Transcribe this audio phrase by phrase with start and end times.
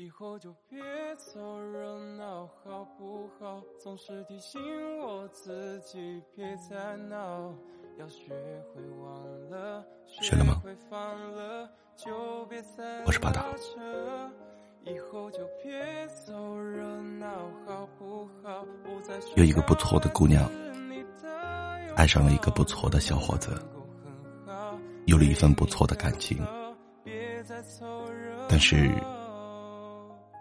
[0.00, 0.80] 以后就别
[1.18, 3.62] 凑热闹，好不好？
[3.78, 4.58] 总是提醒
[4.98, 7.54] 我自己别再闹，
[7.98, 8.32] 要学
[8.72, 10.62] 会忘了，学了吗？
[13.04, 13.44] 我是巴达。
[19.36, 20.50] 有一个不错的姑娘，
[21.94, 23.50] 爱上了一个不错的小伙子，
[25.04, 26.42] 有了一份不错的感情，
[28.48, 28.90] 但是。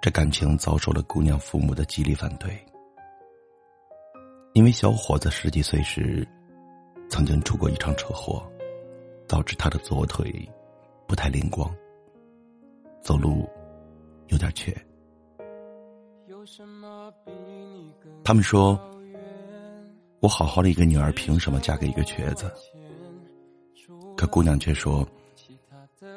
[0.01, 2.57] 这感情遭受了姑娘父母的极力反对，
[4.53, 6.25] 因为小伙子十几岁时
[7.09, 8.41] 曾经出过一场车祸，
[9.27, 10.33] 导致他的左腿
[11.05, 11.69] 不太灵光，
[13.01, 13.45] 走路
[14.27, 14.73] 有点瘸。
[18.23, 18.79] 他们说
[20.21, 22.49] ：“我好好的一个女儿，凭什么嫁给一个瘸子？”
[24.15, 25.05] 可姑娘却说：“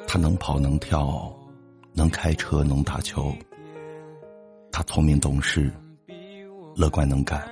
[0.06, 1.36] 他能跑能跳，
[1.94, 3.34] 能开车能打球。”
[4.72, 5.70] 他聪明懂事，
[6.74, 7.47] 乐观能干。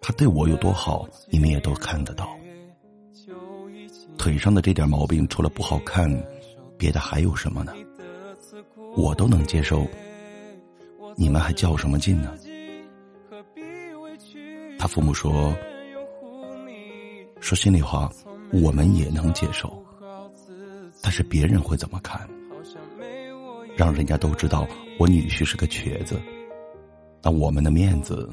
[0.00, 2.36] 他对我有多好，你们也都看得到。
[4.16, 6.10] 腿上的这点毛病，除了不好看，
[6.78, 7.74] 别的还有什么呢？
[8.96, 9.86] 我都能接受，
[11.16, 12.34] 你们还较什么劲呢？
[14.78, 15.54] 他父母说
[17.40, 18.10] ：“说心里话，
[18.52, 19.84] 我们也能接受，
[21.02, 22.26] 但是别人会怎么看？”
[23.76, 24.66] 让人家都知道
[24.98, 26.18] 我女婿是个瘸子，
[27.22, 28.28] 那我们的面子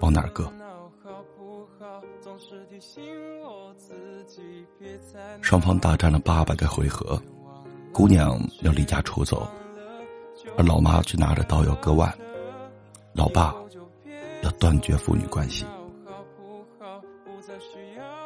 [0.00, 0.52] 往哪儿搁？
[5.40, 7.20] 双方大战了八百个回合，
[7.92, 9.48] 姑娘要离家出走，
[10.58, 12.12] 而老妈却拿着刀要割腕，
[13.14, 13.54] 老爸
[14.42, 15.64] 要断绝父女关系。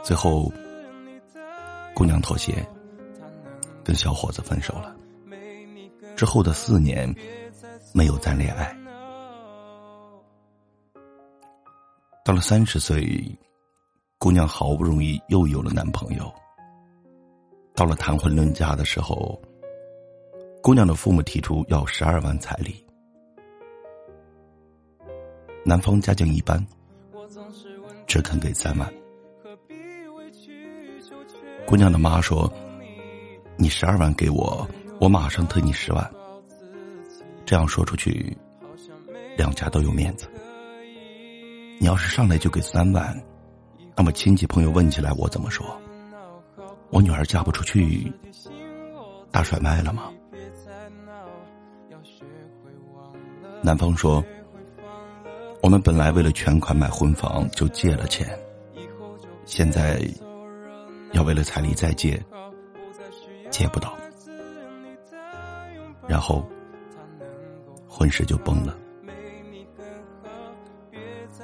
[0.03, 0.51] 最后，
[1.95, 2.67] 姑娘妥协，
[3.85, 4.97] 跟小伙子分手了。
[6.21, 7.11] 之后的四年，
[7.95, 8.77] 没有再恋爱。
[12.23, 13.27] 到了三十岁，
[14.19, 16.31] 姑娘好不容易又有了男朋友。
[17.75, 19.41] 到了谈婚论嫁的时候，
[20.63, 22.85] 姑娘的父母提出要十二万彩礼，
[25.65, 26.63] 男方家境一般，
[28.07, 28.93] 只肯给三万。
[31.67, 32.53] 姑娘的妈说
[33.57, 34.69] ：“你十二万给我。”
[35.01, 36.11] 我马上退你十万，
[37.47, 38.37] 这样说出去，
[39.35, 40.29] 两家都有面子。
[41.79, 43.19] 你要是上来就给三万，
[43.97, 45.67] 那么亲戚朋友问起来，我怎么说？
[46.91, 48.13] 我女儿嫁不出去，
[49.31, 50.13] 大甩卖了吗？
[53.63, 54.23] 男方说，
[55.63, 58.39] 我们本来为了全款买婚房就借了钱，
[59.47, 60.07] 现在
[61.13, 62.23] 要为了彩礼再借，
[63.51, 63.97] 借不到。
[66.11, 66.45] 然后，
[67.89, 68.77] 婚事就崩了。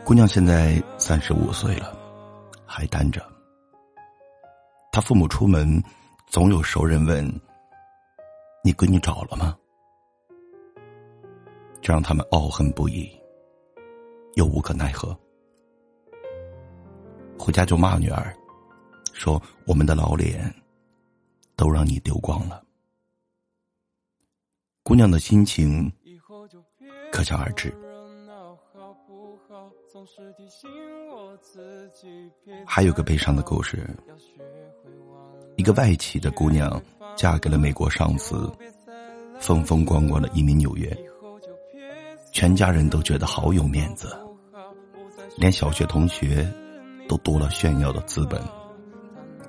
[0.05, 1.97] 姑娘现在三十五岁了，
[2.67, 3.25] 还单着。
[4.91, 5.81] 她父母出门，
[6.27, 7.25] 总有熟人问
[8.65, 9.57] ：“你闺女找了吗？”
[11.81, 13.09] 这让他们懊恨不已，
[14.35, 15.17] 又无可奈何。
[17.39, 18.37] 回家就骂女儿，
[19.13, 20.53] 说：“我们的老脸，
[21.55, 22.61] 都让你丢光了。”
[24.87, 25.93] 姑娘的心情
[27.11, 27.75] 可想而知。
[32.65, 33.85] 还有个悲伤的故事：
[35.57, 36.81] 一个外企的姑娘
[37.17, 38.49] 嫁给了美国上司，
[39.41, 40.97] 风风光光的移民纽约，
[42.33, 44.17] 全家人都觉得好有面子，
[45.37, 46.49] 连小学同学
[47.09, 48.41] 都多了炫耀的资本。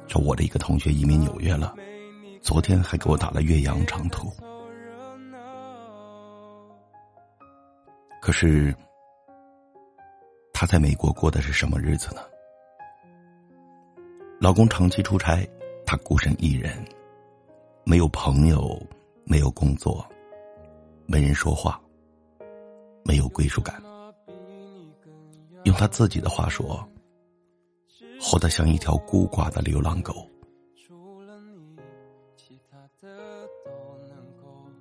[0.08, 1.75] 说我的一个同学移民纽约了，
[2.42, 4.34] 昨天还给我打了岳阳长途。
[8.28, 8.76] 可是，
[10.52, 12.22] 她在美国过的是什么日子呢？
[14.38, 15.50] 老公长期出差，
[15.86, 16.86] 她孤身一人，
[17.86, 18.78] 没有朋友，
[19.24, 20.06] 没有工作，
[21.06, 21.81] 没人说话，
[23.06, 23.81] 没有归属感。
[25.63, 26.86] 用她自己的话说，
[28.19, 30.30] 活得像一条孤寡的流浪狗。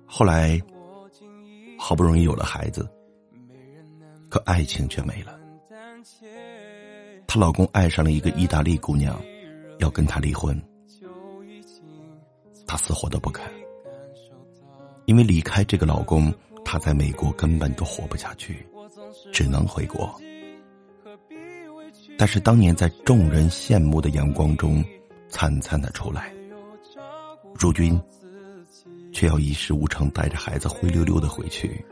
[0.05, 0.61] 后来，
[1.79, 2.85] 好不容易有了孩子。
[4.37, 5.35] 可爱情却没了，
[7.25, 9.19] 她老公爱上了一个意大利姑娘，
[9.79, 10.61] 要跟她离婚，
[12.67, 13.43] 她死活都不肯，
[15.05, 16.31] 因为离开这个老公，
[16.63, 18.63] 她在美国根本都活不下去，
[19.33, 20.15] 只能回国。
[22.15, 24.85] 但是当年在众人羡慕的阳光中，
[25.29, 26.31] 灿灿的出来，
[27.55, 27.99] 如今
[29.11, 31.83] 却要一事无成，带着孩子灰溜溜的回去，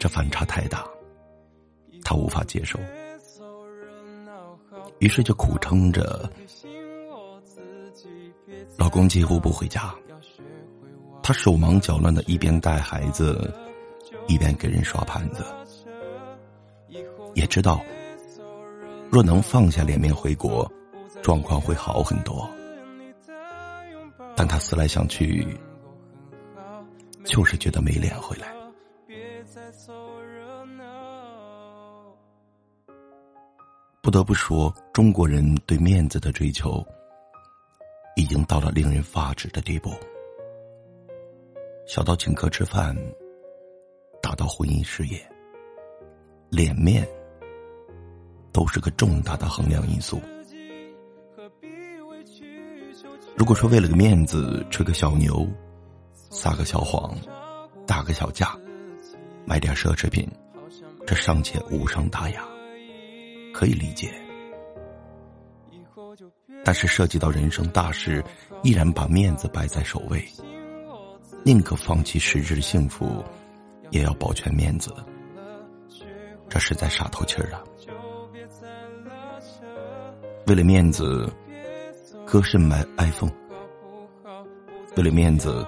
[0.00, 0.82] 这反差太大，
[2.02, 2.78] 他无法接受，
[4.98, 6.28] 于是就苦撑着。
[8.78, 9.94] 老公几乎不回家，
[11.22, 13.52] 他手忙脚乱的一边带孩子，
[14.26, 15.44] 一边给人刷盘子，
[17.34, 17.84] 也知道，
[19.10, 20.66] 若能放下脸面回国，
[21.20, 22.48] 状况会好很多。
[24.34, 25.46] 但他思来想去，
[27.22, 28.59] 就是觉得没脸回来。
[34.10, 36.84] 不得不说，中国人对面子的追求，
[38.16, 39.92] 已经到了令人发指的地步。
[41.86, 42.92] 小到请客吃饭，
[44.20, 45.24] 大到婚姻事业，
[46.48, 47.06] 脸面
[48.52, 50.20] 都是个重大的衡量因素。
[53.36, 55.46] 如果说为了个面子吹个小牛，
[56.30, 57.16] 撒个小谎，
[57.86, 58.58] 打个小架，
[59.46, 60.28] 买点奢侈品，
[61.06, 62.44] 这尚且无伤大雅，
[63.60, 64.10] 可以理解。
[66.64, 68.24] 但是涉及到人生大事，
[68.62, 70.26] 依然把面子摆在首位，
[71.44, 73.22] 宁可放弃实质幸福，
[73.90, 74.94] 也要保全面子，
[76.48, 77.62] 这实在傻透气儿了。
[80.46, 81.30] 为了面子。
[82.26, 83.32] 割肾买 iPhone，
[84.96, 85.66] 为了面子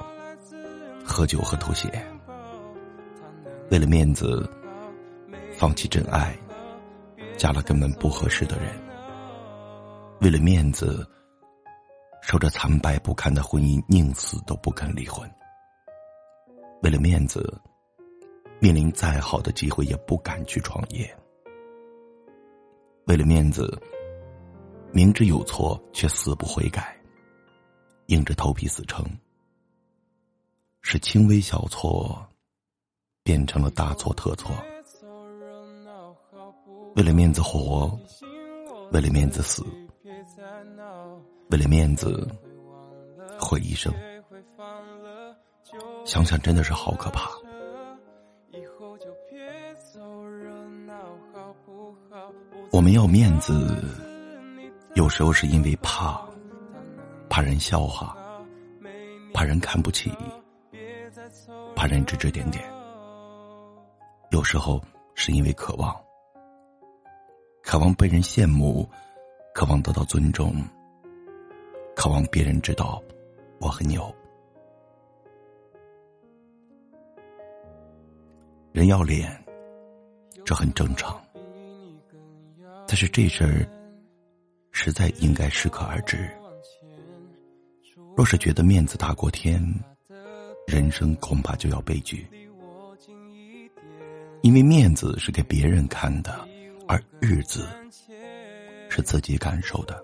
[1.04, 1.90] 喝酒和吐血，
[3.68, 4.48] 为了面子
[5.58, 6.38] 放弃真爱，
[7.36, 8.72] 嫁了根本不合适的人，
[10.20, 11.06] 为了面子
[12.22, 15.28] 守着残败不堪的婚姻，宁死都不肯离婚。
[16.82, 17.60] 为了面子，
[18.60, 21.16] 面临再好的机会也不敢去创业。
[23.06, 23.80] 为了面子。
[24.94, 26.94] 明知有错却死不悔改，
[28.08, 29.02] 硬着头皮死撑，
[30.82, 32.28] 是轻微小错
[33.22, 34.54] 变成了大错特错。
[36.94, 37.98] 为了面子活，
[38.92, 39.64] 为了面子死，
[41.50, 42.28] 为了面子
[43.40, 43.92] 毁一生。
[46.04, 47.30] 想想真的是好可怕。
[52.70, 53.82] 我们要面子。
[54.94, 56.20] 有时候是因为怕，
[57.30, 58.14] 怕人笑话，
[59.32, 60.12] 怕人看不起，
[61.74, 62.62] 怕人指指点点。
[64.30, 64.78] 有时候
[65.14, 65.98] 是因为渴望，
[67.62, 68.88] 渴望被人羡慕，
[69.54, 70.54] 渴望得到尊重，
[71.94, 73.02] 渴望别人知道
[73.60, 74.14] 我很牛。
[78.72, 79.30] 人要脸，
[80.44, 81.22] 这很正常，
[82.86, 83.66] 但是这事儿。
[84.74, 86.28] 实在应该适可而止。
[88.16, 89.62] 若是觉得面子大过天，
[90.66, 92.26] 人生恐怕就要悲剧。
[94.40, 96.48] 因为面子是给别人看的，
[96.86, 97.66] 而日子
[98.88, 100.02] 是自己感受的。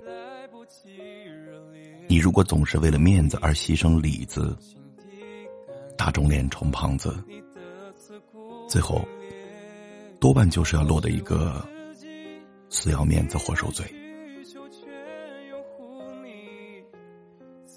[2.06, 4.56] 你如果总是为了面子而牺牲里子，
[5.96, 7.14] 打肿脸充胖子，
[8.68, 9.06] 最后
[10.18, 11.66] 多半就是要落得一个
[12.70, 13.84] 死要面子活受罪。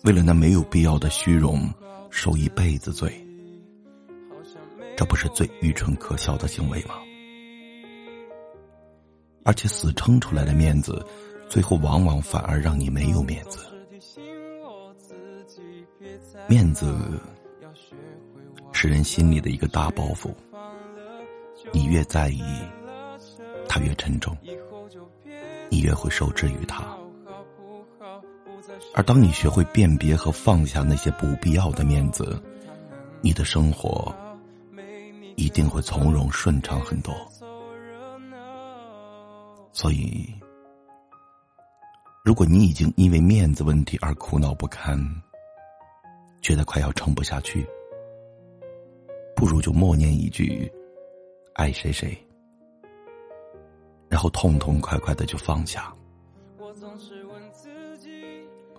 [0.04, 1.70] 为了那没有必要的虚荣，
[2.10, 3.14] 受一辈子罪，
[4.96, 6.96] 这不是最愚蠢可笑的行为吗？
[9.44, 11.04] 而且死撑出来的面子，
[11.50, 13.60] 最后往往反而让你没有面子。
[16.48, 16.96] 面子
[18.72, 20.34] 是人心里的一个大包袱，
[21.72, 22.42] 你越在意，
[23.68, 24.36] 它越沉重，
[25.70, 26.84] 你越会受制于它。
[28.94, 32.42] 而当你学会辨别和放下那些不必要的面子，
[33.22, 34.14] 你的生活
[35.36, 37.14] 一定会从容顺畅很多。
[39.74, 40.30] 所以，
[42.26, 45.00] 如果你已经因为面子问题而苦恼不堪，
[46.42, 47.66] 觉得快要撑不下去，
[49.36, 50.70] 不如就默念一句
[51.56, 52.18] “爱谁谁”，
[54.10, 55.94] 然后痛痛快快的就放下。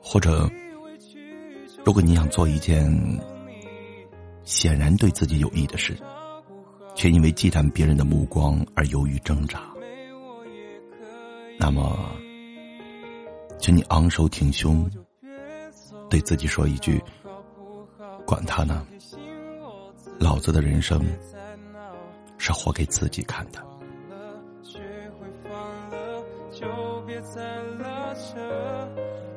[0.01, 0.51] 或者，
[1.85, 2.85] 如果你想做一件
[4.45, 5.97] 显然对自己有益的事，
[6.95, 9.72] 却因为忌惮别人的目光而犹豫挣扎，
[11.65, 11.97] 那么，
[13.57, 14.91] 请你昂首挺胸，
[16.11, 17.01] 对自己说一句
[18.27, 18.85] ：“管他呢，
[20.19, 21.01] 老子的人生
[22.37, 23.61] 是活给自己看的。”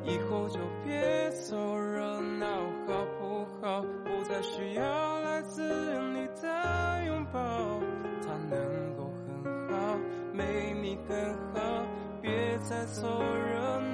[0.04, 2.46] 以后就别凑热闹，
[2.88, 3.84] 好不好？
[4.28, 5.62] 他需要来自
[6.10, 7.38] 你的拥抱，
[8.24, 9.12] 他能够
[9.44, 9.96] 很好，
[10.32, 11.16] 没你更
[11.54, 11.60] 好，
[12.68, 13.85] 在凑热闹。